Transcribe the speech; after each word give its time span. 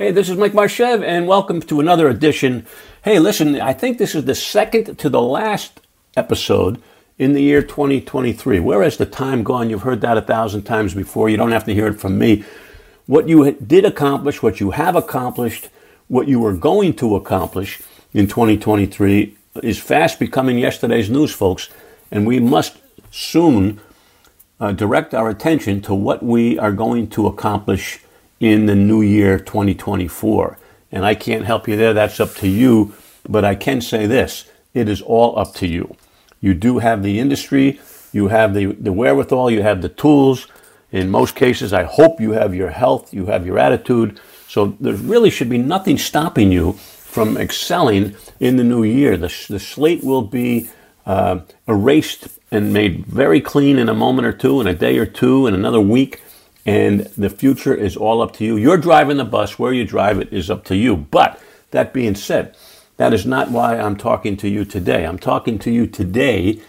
Hey, 0.00 0.12
this 0.12 0.30
is 0.30 0.38
Mike 0.38 0.54
Marchev, 0.54 1.02
and 1.02 1.28
welcome 1.28 1.60
to 1.60 1.78
another 1.78 2.08
edition. 2.08 2.66
Hey, 3.04 3.18
listen, 3.18 3.60
I 3.60 3.74
think 3.74 3.98
this 3.98 4.14
is 4.14 4.24
the 4.24 4.34
second 4.34 4.96
to 4.96 5.10
the 5.10 5.20
last 5.20 5.82
episode 6.16 6.80
in 7.18 7.34
the 7.34 7.42
year 7.42 7.60
2023. 7.60 8.60
Where 8.60 8.82
has 8.82 8.96
the 8.96 9.04
time 9.04 9.42
gone? 9.42 9.68
You've 9.68 9.82
heard 9.82 10.00
that 10.00 10.16
a 10.16 10.22
thousand 10.22 10.62
times 10.62 10.94
before. 10.94 11.28
You 11.28 11.36
don't 11.36 11.52
have 11.52 11.66
to 11.66 11.74
hear 11.74 11.86
it 11.86 12.00
from 12.00 12.18
me. 12.18 12.44
What 13.04 13.28
you 13.28 13.52
did 13.52 13.84
accomplish, 13.84 14.42
what 14.42 14.58
you 14.58 14.70
have 14.70 14.96
accomplished, 14.96 15.68
what 16.08 16.28
you 16.28 16.42
are 16.46 16.54
going 16.54 16.94
to 16.94 17.14
accomplish 17.14 17.82
in 18.14 18.26
2023 18.26 19.36
is 19.62 19.78
fast 19.78 20.18
becoming 20.18 20.58
yesterday's 20.58 21.10
news, 21.10 21.30
folks. 21.30 21.68
And 22.10 22.26
we 22.26 22.40
must 22.40 22.78
soon 23.10 23.82
uh, 24.58 24.72
direct 24.72 25.12
our 25.12 25.28
attention 25.28 25.82
to 25.82 25.94
what 25.94 26.22
we 26.22 26.58
are 26.58 26.72
going 26.72 27.10
to 27.10 27.26
accomplish 27.26 28.00
in 28.40 28.64
the 28.66 28.74
new 28.74 29.02
year 29.02 29.38
2024. 29.38 30.58
And 30.90 31.04
I 31.04 31.14
can't 31.14 31.44
help 31.44 31.68
you 31.68 31.76
there, 31.76 31.92
that's 31.92 32.18
up 32.18 32.34
to 32.36 32.48
you. 32.48 32.94
But 33.28 33.44
I 33.44 33.54
can 33.54 33.80
say 33.80 34.06
this 34.06 34.50
it 34.74 34.88
is 34.88 35.02
all 35.02 35.38
up 35.38 35.54
to 35.56 35.66
you. 35.66 35.94
You 36.40 36.54
do 36.54 36.78
have 36.78 37.02
the 37.02 37.18
industry, 37.20 37.78
you 38.12 38.28
have 38.28 38.54
the, 38.54 38.66
the 38.72 38.92
wherewithal, 38.92 39.50
you 39.50 39.62
have 39.62 39.82
the 39.82 39.88
tools. 39.90 40.48
In 40.90 41.10
most 41.10 41.36
cases, 41.36 41.72
I 41.72 41.84
hope 41.84 42.20
you 42.20 42.32
have 42.32 42.54
your 42.54 42.70
health, 42.70 43.14
you 43.14 43.26
have 43.26 43.46
your 43.46 43.58
attitude. 43.58 44.18
So 44.48 44.76
there 44.80 44.94
really 44.94 45.30
should 45.30 45.48
be 45.48 45.58
nothing 45.58 45.98
stopping 45.98 46.50
you 46.50 46.72
from 46.72 47.36
excelling 47.36 48.16
in 48.40 48.56
the 48.56 48.64
new 48.64 48.82
year. 48.82 49.16
The, 49.16 49.32
the 49.48 49.60
slate 49.60 50.02
will 50.02 50.22
be 50.22 50.70
uh, 51.06 51.40
erased 51.68 52.28
and 52.50 52.72
made 52.72 53.06
very 53.06 53.40
clean 53.40 53.78
in 53.78 53.88
a 53.88 53.94
moment 53.94 54.26
or 54.26 54.32
two, 54.32 54.60
in 54.60 54.66
a 54.66 54.74
day 54.74 54.98
or 54.98 55.06
two, 55.06 55.46
in 55.46 55.54
another 55.54 55.80
week 55.80 56.22
and 56.66 57.00
the 57.16 57.30
future 57.30 57.74
is 57.74 57.96
all 57.96 58.22
up 58.22 58.32
to 58.34 58.44
you. 58.44 58.56
You're 58.56 58.76
driving 58.76 59.16
the 59.16 59.24
bus, 59.24 59.58
where 59.58 59.72
you 59.72 59.84
drive 59.84 60.18
it 60.18 60.32
is 60.32 60.50
up 60.50 60.64
to 60.66 60.76
you. 60.76 60.96
But 60.96 61.40
that 61.70 61.92
being 61.92 62.14
said, 62.14 62.56
that 62.96 63.12
is 63.14 63.24
not 63.24 63.50
why 63.50 63.78
I'm 63.78 63.96
talking 63.96 64.36
to 64.38 64.48
you 64.48 64.64
today. 64.64 65.06
I'm 65.06 65.18
talking 65.18 65.58
to 65.60 65.70
you 65.70 65.86
today 65.86 66.60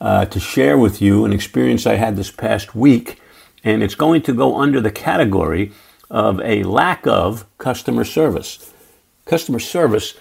uh, 0.00 0.26
to 0.26 0.40
share 0.40 0.76
with 0.78 1.00
you 1.00 1.24
an 1.24 1.32
experience 1.32 1.86
I 1.86 1.94
had 1.94 2.16
this 2.16 2.30
past 2.30 2.74
week, 2.74 3.18
and 3.64 3.82
it's 3.82 3.94
going 3.94 4.22
to 4.22 4.34
go 4.34 4.56
under 4.56 4.80
the 4.80 4.90
category 4.90 5.72
of 6.10 6.40
a 6.40 6.64
lack 6.64 7.06
of 7.06 7.46
customer 7.58 8.04
service. 8.04 8.72
Customer 9.24 9.58
service, 9.58 10.14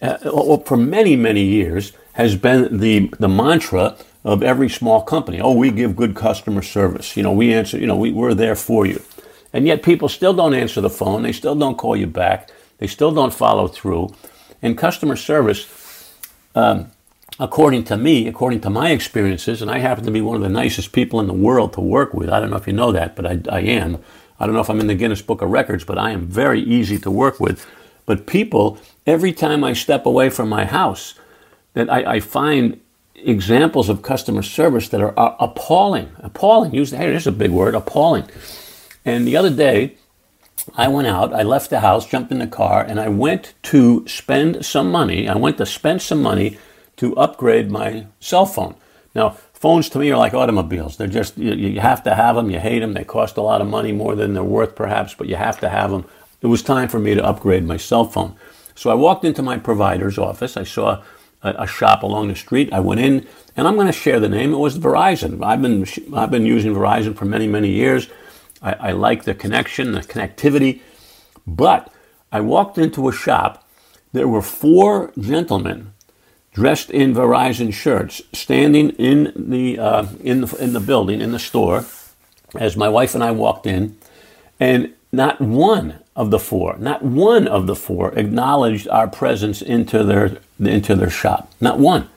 uh, 0.00 0.58
for 0.58 0.76
many, 0.76 1.16
many 1.16 1.42
years, 1.42 1.92
has 2.14 2.36
been 2.36 2.78
the, 2.78 3.10
the 3.18 3.28
mantra 3.28 3.96
of 4.24 4.42
every 4.42 4.68
small 4.68 5.02
company. 5.02 5.40
Oh, 5.40 5.52
we 5.52 5.70
give 5.70 5.96
good 5.96 6.14
customer 6.14 6.62
service. 6.62 7.16
You 7.16 7.22
know, 7.22 7.32
we 7.32 7.52
answer, 7.52 7.78
you 7.78 7.86
know, 7.86 7.96
we, 7.96 8.12
we're 8.12 8.34
there 8.34 8.54
for 8.54 8.86
you. 8.86 9.02
And 9.52 9.66
yet 9.66 9.82
people 9.82 10.08
still 10.08 10.32
don't 10.32 10.54
answer 10.54 10.80
the 10.80 10.90
phone. 10.90 11.22
They 11.22 11.32
still 11.32 11.54
don't 11.54 11.76
call 11.76 11.96
you 11.96 12.06
back. 12.06 12.50
They 12.78 12.86
still 12.86 13.12
don't 13.12 13.34
follow 13.34 13.68
through. 13.68 14.14
And 14.62 14.78
customer 14.78 15.16
service, 15.16 16.12
um, 16.54 16.92
according 17.38 17.84
to 17.84 17.96
me, 17.96 18.28
according 18.28 18.60
to 18.62 18.70
my 18.70 18.90
experiences, 18.90 19.60
and 19.60 19.70
I 19.70 19.78
happen 19.78 20.04
to 20.04 20.10
be 20.10 20.20
one 20.20 20.36
of 20.36 20.42
the 20.42 20.48
nicest 20.48 20.92
people 20.92 21.20
in 21.20 21.26
the 21.26 21.32
world 21.32 21.72
to 21.74 21.80
work 21.80 22.14
with. 22.14 22.30
I 22.30 22.40
don't 22.40 22.50
know 22.50 22.56
if 22.56 22.66
you 22.66 22.72
know 22.72 22.92
that, 22.92 23.16
but 23.16 23.26
I, 23.26 23.40
I 23.50 23.60
am. 23.60 23.98
I 24.38 24.46
don't 24.46 24.54
know 24.54 24.60
if 24.60 24.70
I'm 24.70 24.80
in 24.80 24.86
the 24.86 24.94
Guinness 24.94 25.22
Book 25.22 25.42
of 25.42 25.50
Records, 25.50 25.84
but 25.84 25.98
I 25.98 26.10
am 26.10 26.26
very 26.26 26.60
easy 26.60 26.98
to 26.98 27.10
work 27.10 27.40
with. 27.40 27.66
But 28.06 28.26
people, 28.26 28.78
every 29.06 29.32
time 29.32 29.62
I 29.64 29.72
step 29.72 30.06
away 30.06 30.30
from 30.30 30.48
my 30.48 30.64
house, 30.64 31.14
that 31.74 31.90
I, 31.90 32.14
I 32.14 32.20
find 32.20 32.80
examples 33.14 33.88
of 33.88 34.02
customer 34.02 34.42
service 34.42 34.88
that 34.90 35.00
are 35.00 35.18
uh, 35.18 35.36
appalling. 35.38 36.12
Appalling. 36.18 36.74
Use 36.74 36.90
hey, 36.90 37.10
there's 37.10 37.26
a 37.26 37.32
big 37.32 37.50
word. 37.50 37.74
Appalling. 37.74 38.28
And 39.04 39.26
the 39.26 39.36
other 39.36 39.50
day, 39.50 39.96
I 40.76 40.88
went 40.88 41.08
out. 41.08 41.32
I 41.32 41.42
left 41.42 41.70
the 41.70 41.80
house, 41.80 42.06
jumped 42.06 42.30
in 42.30 42.38
the 42.38 42.46
car, 42.46 42.82
and 42.82 43.00
I 43.00 43.08
went 43.08 43.54
to 43.64 44.06
spend 44.06 44.64
some 44.64 44.90
money. 44.90 45.28
I 45.28 45.34
went 45.34 45.58
to 45.58 45.66
spend 45.66 46.02
some 46.02 46.22
money 46.22 46.58
to 46.96 47.16
upgrade 47.16 47.70
my 47.70 48.06
cell 48.20 48.46
phone. 48.46 48.76
Now, 49.14 49.30
phones 49.54 49.88
to 49.90 49.98
me 49.98 50.10
are 50.10 50.18
like 50.18 50.34
automobiles. 50.34 50.96
They're 50.96 51.08
just 51.08 51.36
you, 51.36 51.52
you 51.54 51.80
have 51.80 52.02
to 52.04 52.14
have 52.14 52.36
them. 52.36 52.50
You 52.50 52.60
hate 52.60 52.80
them. 52.80 52.92
They 52.92 53.04
cost 53.04 53.36
a 53.36 53.42
lot 53.42 53.60
of 53.60 53.66
money, 53.66 53.92
more 53.92 54.14
than 54.14 54.34
they're 54.34 54.44
worth, 54.44 54.76
perhaps, 54.76 55.14
but 55.14 55.28
you 55.28 55.36
have 55.36 55.58
to 55.60 55.68
have 55.68 55.90
them. 55.90 56.04
It 56.40 56.46
was 56.46 56.62
time 56.62 56.88
for 56.88 56.98
me 56.98 57.14
to 57.14 57.24
upgrade 57.24 57.64
my 57.64 57.76
cell 57.76 58.04
phone. 58.04 58.36
So 58.74 58.90
I 58.90 58.94
walked 58.94 59.24
into 59.24 59.42
my 59.42 59.58
provider's 59.58 60.18
office. 60.18 60.56
I 60.56 60.64
saw 60.64 61.02
a, 61.42 61.54
a 61.60 61.66
shop 61.66 62.02
along 62.02 62.28
the 62.28 62.36
street. 62.36 62.72
I 62.72 62.80
went 62.80 63.00
in, 63.00 63.26
and 63.56 63.68
I'm 63.68 63.74
going 63.74 63.86
to 63.86 63.92
share 63.92 64.20
the 64.20 64.28
name. 64.28 64.52
It 64.52 64.58
was 64.58 64.78
Verizon. 64.78 65.44
I've 65.44 65.62
been 65.62 65.86
I've 66.14 66.30
been 66.30 66.46
using 66.46 66.74
Verizon 66.74 67.16
for 67.16 67.24
many 67.24 67.46
many 67.48 67.70
years. 67.70 68.08
I, 68.62 68.72
I 68.74 68.92
like 68.92 69.24
the 69.24 69.34
connection, 69.34 69.92
the 69.92 70.00
connectivity, 70.00 70.80
but 71.46 71.92
I 72.30 72.40
walked 72.40 72.78
into 72.78 73.08
a 73.08 73.12
shop. 73.12 73.68
There 74.12 74.28
were 74.28 74.42
four 74.42 75.12
gentlemen 75.18 75.92
dressed 76.52 76.90
in 76.90 77.14
Verizon 77.14 77.72
shirts, 77.72 78.22
standing 78.32 78.90
in 78.90 79.32
the 79.36 79.78
uh, 79.78 80.06
in 80.22 80.42
the 80.42 80.56
in 80.56 80.72
the 80.72 80.80
building 80.80 81.20
in 81.20 81.32
the 81.32 81.38
store, 81.38 81.84
as 82.54 82.76
my 82.76 82.88
wife 82.88 83.14
and 83.14 83.24
I 83.24 83.30
walked 83.30 83.66
in, 83.66 83.96
and 84.60 84.92
not 85.12 85.40
one 85.40 86.00
of 86.16 86.30
the 86.30 86.38
four, 86.38 86.76
not 86.78 87.02
one 87.02 87.46
of 87.46 87.66
the 87.66 87.76
four 87.76 88.12
acknowledged 88.18 88.88
our 88.88 89.06
presence 89.06 89.60
into 89.60 90.02
their 90.02 90.38
into 90.58 90.94
their 90.94 91.10
shop. 91.10 91.52
Not 91.60 91.78
one. 91.78 92.08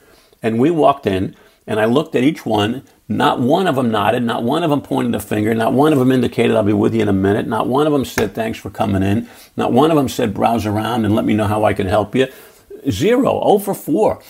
And 0.41 0.59
we 0.59 0.71
walked 0.71 1.05
in, 1.05 1.35
and 1.67 1.79
I 1.79 1.85
looked 1.85 2.15
at 2.15 2.23
each 2.23 2.45
one. 2.45 2.83
Not 3.07 3.39
one 3.39 3.67
of 3.67 3.75
them 3.75 3.91
nodded. 3.91 4.23
Not 4.23 4.43
one 4.43 4.63
of 4.63 4.69
them 4.69 4.81
pointed 4.81 5.13
a 5.13 5.19
finger. 5.19 5.53
Not 5.53 5.73
one 5.73 5.93
of 5.93 5.99
them 5.99 6.11
indicated, 6.11 6.55
I'll 6.55 6.63
be 6.63 6.73
with 6.73 6.95
you 6.95 7.01
in 7.01 7.07
a 7.07 7.13
minute. 7.13 7.47
Not 7.47 7.67
one 7.67 7.85
of 7.85 7.93
them 7.93 8.05
said, 8.05 8.33
thanks 8.33 8.57
for 8.57 8.71
coming 8.71 9.03
in. 9.03 9.29
Not 9.55 9.71
one 9.71 9.91
of 9.91 9.97
them 9.97 10.09
said, 10.09 10.33
browse 10.33 10.65
around 10.65 11.05
and 11.05 11.15
let 11.15 11.25
me 11.25 11.35
know 11.35 11.45
how 11.45 11.65
I 11.65 11.73
can 11.73 11.87
help 11.87 12.15
you. 12.15 12.27
Zero. 12.89 13.39
Oh 13.41 13.59
for 13.59 13.75
4. 13.75 14.21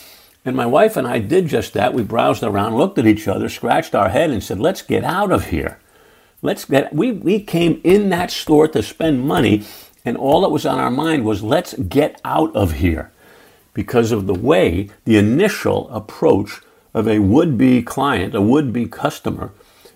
And 0.43 0.55
my 0.55 0.65
wife 0.65 0.97
and 0.97 1.07
I 1.07 1.19
did 1.19 1.47
just 1.47 1.73
that. 1.73 1.93
We 1.93 2.03
browsed 2.03 2.43
around, 2.43 2.75
looked 2.75 2.97
at 2.97 3.07
each 3.07 3.27
other, 3.27 3.47
scratched 3.49 3.95
our 3.95 4.09
head, 4.09 4.29
and 4.29 4.43
said, 4.43 4.59
let's 4.59 4.81
get 4.81 5.03
out 5.03 5.31
of 5.31 5.47
here. 5.47 5.79
Let's 6.45 6.65
get, 6.65 6.93
we, 6.93 7.11
we 7.11 7.39
came 7.39 7.81
in 7.83 8.09
that 8.09 8.29
store 8.29 8.67
to 8.67 8.83
spend 8.83 9.27
money, 9.27 9.63
and 10.05 10.15
all 10.15 10.41
that 10.41 10.49
was 10.49 10.65
on 10.65 10.77
our 10.79 10.91
mind 10.91 11.25
was, 11.25 11.41
let's 11.41 11.73
get 11.73 12.21
out 12.23 12.55
of 12.55 12.73
here 12.73 13.11
because 13.73 14.11
of 14.11 14.27
the 14.27 14.35
way 14.35 14.89
the 15.05 15.17
initial 15.17 15.89
approach 15.89 16.61
of 16.93 17.07
a 17.07 17.17
would 17.17 17.57
be 17.57 17.81
client, 17.81 18.35
a 18.35 18.41
would 18.41 18.71
be 18.71 18.87
customer, 18.87 19.51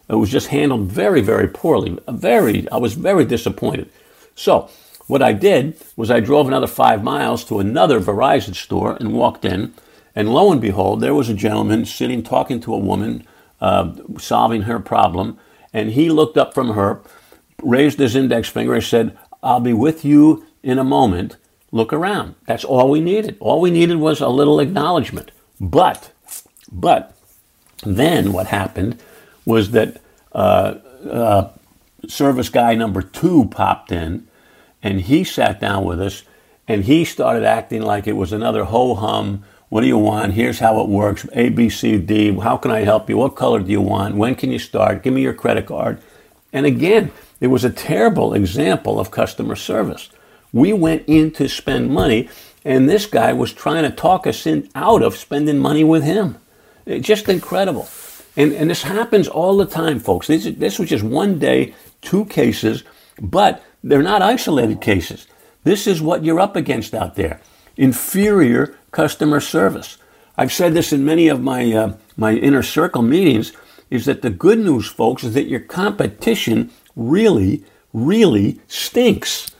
it 0.09 0.15
was 0.15 0.31
just 0.31 0.47
handled 0.47 0.91
very, 0.91 1.21
very 1.21 1.47
poorly. 1.47 1.99
Very, 2.09 2.67
I 2.71 2.77
was 2.77 2.93
very 2.95 3.25
disappointed. 3.25 3.91
So, 4.33 4.69
what 5.05 5.21
I 5.21 5.33
did 5.33 5.79
was 5.95 6.09
I 6.09 6.19
drove 6.19 6.47
another 6.47 6.67
five 6.67 7.03
miles 7.03 7.43
to 7.45 7.59
another 7.59 7.99
Verizon 7.99 8.55
store 8.55 8.95
and 8.99 9.13
walked 9.13 9.45
in, 9.45 9.73
and 10.15 10.33
lo 10.33 10.51
and 10.51 10.59
behold, 10.59 11.01
there 11.01 11.13
was 11.13 11.29
a 11.29 11.33
gentleman 11.35 11.85
sitting 11.85 12.23
talking 12.23 12.59
to 12.61 12.73
a 12.73 12.77
woman, 12.77 13.25
uh, 13.61 13.93
solving 14.17 14.63
her 14.63 14.79
problem, 14.79 15.37
and 15.73 15.91
he 15.91 16.09
looked 16.09 16.37
up 16.37 16.53
from 16.53 16.73
her, 16.73 17.01
raised 17.61 17.99
his 17.99 18.15
index 18.15 18.49
finger, 18.49 18.73
and 18.73 18.83
said, 18.83 19.17
I'll 19.41 19.59
be 19.59 19.73
with 19.73 20.03
you 20.03 20.45
in 20.63 20.79
a 20.79 20.83
moment 20.83 21.37
look 21.71 21.93
around. 21.93 22.35
That's 22.45 22.63
all 22.63 22.89
we 22.89 23.01
needed. 23.01 23.37
All 23.39 23.61
we 23.61 23.71
needed 23.71 23.97
was 23.97 24.21
a 24.21 24.29
little 24.29 24.59
acknowledgement. 24.59 25.31
But, 25.59 26.11
but 26.71 27.15
then 27.83 28.33
what 28.33 28.47
happened 28.47 28.99
was 29.45 29.71
that 29.71 30.01
uh, 30.31 30.75
uh, 31.09 31.49
service 32.07 32.49
guy 32.49 32.75
number 32.75 33.01
two 33.01 33.45
popped 33.45 33.91
in 33.91 34.27
and 34.81 35.01
he 35.01 35.23
sat 35.23 35.59
down 35.59 35.83
with 35.83 35.99
us 36.01 36.23
and 36.67 36.85
he 36.85 37.03
started 37.03 37.43
acting 37.43 37.81
like 37.81 38.07
it 38.07 38.13
was 38.13 38.31
another 38.31 38.65
ho 38.65 38.95
hum. 38.95 39.43
What 39.69 39.81
do 39.81 39.87
you 39.87 39.99
want? 39.99 40.33
Here's 40.33 40.59
how 40.59 40.81
it 40.81 40.89
works 40.89 41.27
A, 41.33 41.49
B, 41.49 41.69
C, 41.69 41.97
D. 41.99 42.33
How 42.33 42.57
can 42.57 42.71
I 42.71 42.79
help 42.79 43.07
you? 43.07 43.17
What 43.17 43.35
color 43.35 43.59
do 43.59 43.71
you 43.71 43.81
want? 43.81 44.15
When 44.15 44.33
can 44.33 44.51
you 44.51 44.57
start? 44.57 45.03
Give 45.03 45.13
me 45.13 45.21
your 45.21 45.33
credit 45.33 45.67
card. 45.67 46.01
And 46.51 46.65
again, 46.65 47.11
it 47.39 47.47
was 47.47 47.63
a 47.63 47.69
terrible 47.69 48.33
example 48.33 48.99
of 48.99 49.11
customer 49.11 49.55
service. 49.55 50.09
We 50.51 50.73
went 50.73 51.03
in 51.05 51.29
to 51.33 51.47
spend 51.47 51.91
money, 51.91 52.29
and 52.65 52.89
this 52.89 53.05
guy 53.05 53.31
was 53.33 53.53
trying 53.53 53.83
to 53.83 53.95
talk 53.95 54.25
us 54.25 54.47
in, 54.47 54.67
out 54.73 55.03
of 55.03 55.15
spending 55.15 55.59
money 55.59 55.83
with 55.83 56.03
him. 56.03 56.37
It's 56.87 57.07
just 57.07 57.29
incredible. 57.29 57.87
And, 58.35 58.51
and 58.53 58.71
this 58.71 58.81
happens 58.81 59.27
all 59.27 59.55
the 59.57 59.67
time, 59.67 59.99
folks. 59.99 60.25
This, 60.25 60.45
this 60.45 60.79
was 60.79 60.89
just 60.89 61.03
one 61.03 61.37
day, 61.37 61.75
two 62.01 62.25
cases, 62.25 62.83
but 63.21 63.63
they're 63.83 64.01
not 64.01 64.23
isolated 64.23 64.81
cases. 64.81 65.27
This 65.63 65.85
is 65.85 66.01
what 66.01 66.25
you're 66.25 66.39
up 66.39 66.55
against 66.55 66.95
out 66.95 67.13
there 67.13 67.39
inferior 67.79 68.75
customer 68.91 69.39
service. 69.39 69.97
I've 70.37 70.53
said 70.53 70.73
this 70.73 70.93
in 70.93 71.03
many 71.03 71.29
of 71.29 71.41
my, 71.41 71.71
uh, 71.73 71.93
my 72.17 72.33
inner 72.33 72.61
circle 72.61 73.01
meetings 73.01 73.53
is 73.89 74.05
that 74.05 74.21
the 74.21 74.29
good 74.29 74.59
news, 74.59 74.87
folks, 74.87 75.23
is 75.23 75.33
that 75.33 75.47
your 75.47 75.61
competition 75.61 76.69
really, 76.95 77.63
really 77.93 78.59
stinks. 78.67 79.51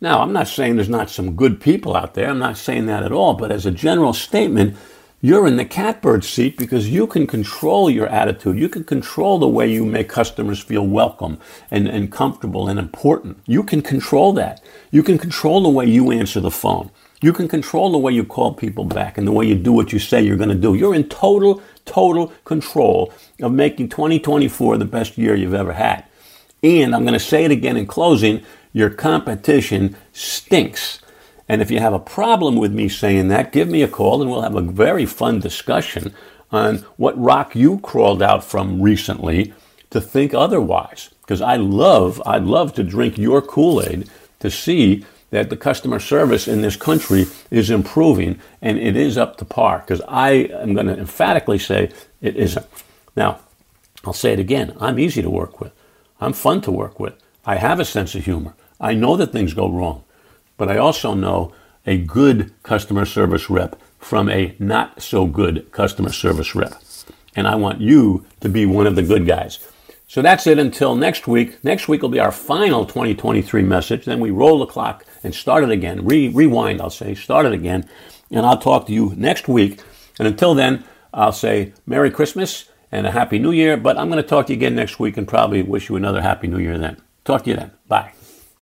Now, 0.00 0.20
I'm 0.20 0.32
not 0.32 0.48
saying 0.48 0.76
there's 0.76 0.88
not 0.88 1.10
some 1.10 1.34
good 1.36 1.60
people 1.60 1.96
out 1.96 2.14
there. 2.14 2.28
I'm 2.28 2.38
not 2.38 2.56
saying 2.56 2.86
that 2.86 3.02
at 3.02 3.12
all. 3.12 3.34
But 3.34 3.50
as 3.50 3.66
a 3.66 3.70
general 3.70 4.12
statement, 4.12 4.76
you're 5.20 5.48
in 5.48 5.56
the 5.56 5.64
catbird 5.64 6.24
seat 6.24 6.56
because 6.56 6.88
you 6.88 7.06
can 7.06 7.26
control 7.26 7.90
your 7.90 8.06
attitude. 8.06 8.58
You 8.58 8.68
can 8.68 8.84
control 8.84 9.38
the 9.38 9.48
way 9.48 9.70
you 9.70 9.84
make 9.84 10.08
customers 10.08 10.62
feel 10.62 10.86
welcome 10.86 11.38
and, 11.70 11.88
and 11.88 12.12
comfortable 12.12 12.68
and 12.68 12.78
important. 12.78 13.38
You 13.46 13.64
can 13.64 13.82
control 13.82 14.32
that. 14.34 14.62
You 14.92 15.02
can 15.02 15.18
control 15.18 15.62
the 15.62 15.68
way 15.68 15.86
you 15.86 16.12
answer 16.12 16.38
the 16.38 16.52
phone. 16.52 16.90
You 17.20 17.32
can 17.32 17.48
control 17.48 17.90
the 17.90 17.98
way 17.98 18.12
you 18.12 18.24
call 18.24 18.54
people 18.54 18.84
back 18.84 19.18
and 19.18 19.26
the 19.26 19.32
way 19.32 19.46
you 19.46 19.56
do 19.56 19.72
what 19.72 19.92
you 19.92 19.98
say 19.98 20.22
you're 20.22 20.36
going 20.36 20.50
to 20.50 20.54
do. 20.54 20.74
You're 20.74 20.94
in 20.94 21.08
total, 21.08 21.60
total 21.84 22.28
control 22.44 23.12
of 23.40 23.52
making 23.52 23.88
2024 23.88 24.76
the 24.76 24.84
best 24.84 25.18
year 25.18 25.34
you've 25.34 25.54
ever 25.54 25.72
had. 25.72 26.04
And 26.62 26.94
I'm 26.94 27.02
going 27.02 27.14
to 27.14 27.20
say 27.20 27.44
it 27.44 27.50
again 27.50 27.76
in 27.76 27.86
closing 27.86 28.44
your 28.72 28.90
competition 28.90 29.96
stinks. 30.12 31.00
And 31.48 31.60
if 31.60 31.70
you 31.70 31.80
have 31.80 31.92
a 31.94 31.98
problem 31.98 32.56
with 32.56 32.72
me 32.72 32.88
saying 32.88 33.28
that, 33.28 33.52
give 33.52 33.68
me 33.68 33.82
a 33.82 33.88
call 33.88 34.22
and 34.22 34.30
we'll 34.30 34.42
have 34.42 34.54
a 34.54 34.60
very 34.60 35.06
fun 35.06 35.40
discussion 35.40 36.14
on 36.52 36.78
what 36.96 37.20
rock 37.20 37.56
you 37.56 37.78
crawled 37.80 38.22
out 38.22 38.44
from 38.44 38.80
recently 38.80 39.52
to 39.90 40.00
think 40.00 40.34
otherwise. 40.34 41.10
Because 41.22 41.40
I 41.40 41.56
love, 41.56 42.22
I'd 42.24 42.44
love 42.44 42.74
to 42.74 42.84
drink 42.84 43.18
your 43.18 43.42
Kool 43.42 43.82
Aid 43.82 44.08
to 44.40 44.50
see 44.50 45.04
that 45.30 45.50
the 45.50 45.56
customer 45.56 45.98
service 45.98 46.48
in 46.48 46.62
this 46.62 46.76
country 46.76 47.26
is 47.50 47.70
improving 47.70 48.40
and 48.62 48.78
it 48.78 48.96
is 48.96 49.18
up 49.18 49.36
to 49.38 49.44
par. 49.44 49.80
Because 49.80 50.02
I 50.08 50.30
am 50.30 50.74
going 50.74 50.86
to 50.86 50.98
emphatically 50.98 51.58
say 51.58 51.90
it 52.20 52.36
isn't. 52.36 52.66
Now, 53.16 53.40
I'll 54.04 54.12
say 54.12 54.32
it 54.32 54.38
again 54.38 54.74
I'm 54.80 54.98
easy 54.98 55.22
to 55.22 55.30
work 55.30 55.60
with, 55.60 55.72
I'm 56.20 56.32
fun 56.32 56.60
to 56.62 56.70
work 56.70 56.98
with, 56.98 57.14
I 57.44 57.56
have 57.56 57.80
a 57.80 57.84
sense 57.84 58.14
of 58.14 58.24
humor. 58.24 58.54
I 58.80 58.94
know 58.94 59.16
that 59.16 59.32
things 59.32 59.54
go 59.54 59.68
wrong 59.68 60.04
but 60.58 60.68
I 60.68 60.76
also 60.76 61.14
know 61.14 61.54
a 61.86 61.96
good 61.96 62.52
customer 62.62 63.06
service 63.06 63.48
rep 63.48 63.80
from 63.98 64.28
a 64.28 64.54
not 64.58 65.00
so 65.00 65.24
good 65.24 65.72
customer 65.72 66.12
service 66.12 66.54
rep. 66.54 66.74
And 67.34 67.46
I 67.46 67.54
want 67.54 67.80
you 67.80 68.26
to 68.40 68.48
be 68.48 68.66
one 68.66 68.86
of 68.86 68.96
the 68.96 69.02
good 69.02 69.26
guys. 69.26 69.66
So 70.08 70.20
that's 70.20 70.46
it 70.46 70.58
until 70.58 70.94
next 70.94 71.26
week. 71.28 71.62
Next 71.64 71.88
week 71.88 72.02
will 72.02 72.08
be 72.08 72.20
our 72.20 72.32
final 72.32 72.84
2023 72.84 73.62
message. 73.62 74.04
Then 74.04 74.20
we 74.20 74.30
roll 74.30 74.58
the 74.58 74.66
clock 74.66 75.04
and 75.22 75.34
start 75.34 75.64
it 75.64 75.70
again. 75.70 76.04
Re- 76.04 76.28
rewind, 76.28 76.80
I'll 76.80 76.90
say, 76.90 77.14
start 77.14 77.46
it 77.46 77.52
again. 77.52 77.88
And 78.30 78.44
I'll 78.44 78.58
talk 78.58 78.86
to 78.86 78.92
you 78.92 79.14
next 79.16 79.48
week. 79.48 79.80
And 80.18 80.28
until 80.28 80.54
then, 80.54 80.84
I'll 81.12 81.32
say 81.32 81.72
Merry 81.86 82.10
Christmas 82.10 82.68
and 82.92 83.06
a 83.06 83.10
Happy 83.10 83.38
New 83.38 83.52
Year. 83.52 83.76
But 83.76 83.98
I'm 83.98 84.10
going 84.10 84.22
to 84.22 84.28
talk 84.28 84.46
to 84.46 84.52
you 84.52 84.58
again 84.58 84.74
next 84.74 84.98
week 84.98 85.16
and 85.16 85.26
probably 85.26 85.62
wish 85.62 85.88
you 85.88 85.96
another 85.96 86.22
Happy 86.22 86.46
New 86.46 86.58
Year 86.58 86.78
then. 86.78 87.00
Talk 87.24 87.44
to 87.44 87.50
you 87.50 87.56
then. 87.56 87.72
Bye. 87.88 88.17